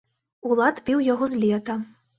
[0.49, 1.81] Улад піў яго з лета.